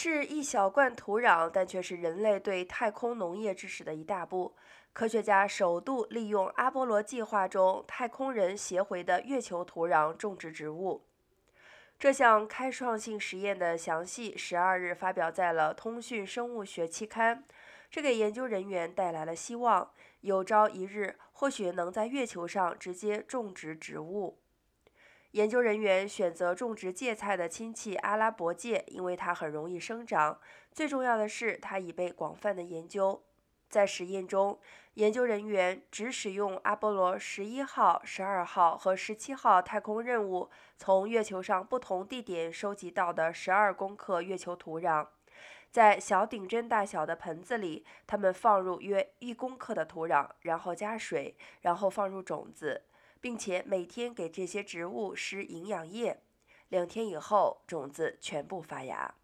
[0.00, 4.54] 是一小罐土壤，但却是人类对太空农业知识的一大步。
[4.92, 11.02] 科学家首度利用阿波罗计划中太空人携回的月球土壤种植植物。
[11.98, 17.42] 这项开创性实验的详细，十二日发表在了《通讯生物学》期刊。
[17.90, 19.90] 这给研究人员带来了希望，
[20.20, 24.38] 有朝一日或许能在月球上直接种植植物。
[25.38, 30.36] 研究人员选择种植芥菜的亲戚阿拉伯芥，因为它很容易生长。
[30.72, 33.22] 最重要的是，它已被广泛的研究。
[33.68, 34.58] 在实验中，
[34.94, 45.06] 研究人员只使用阿波罗十一号、十二号和十七号太空任务从月球上不同地点收集到的十二公克月球土壤，
[45.70, 52.82] 在小顶针大小的盆子里，他们放入约一公克的土壤，然后加水，然后放入种子。
[53.20, 56.22] 并且每天给这些植物施营养液，
[56.68, 59.14] 两天以后，种子全部发芽。